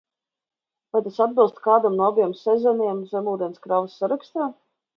Vai 0.95 1.01
tas 1.07 1.19
atbilst 1.25 1.59
kādam 1.67 1.95
no 1.99 2.07
abiem 2.07 2.35
Sezaniem 2.39 3.05
zemūdenes 3.15 3.63
kravas 3.67 4.03
sarakstā? 4.05 4.53